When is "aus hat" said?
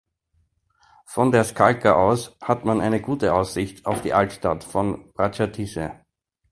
1.93-2.65